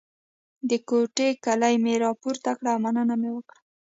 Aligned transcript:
د 0.69 0.71
کوټې 0.87 1.29
کیلي 1.43 1.75
مې 1.83 1.93
راپورته 2.05 2.49
کړه 2.57 2.69
او 2.73 2.79
مننه 2.83 3.15
مې 3.21 3.29
وکړه. 3.33 3.59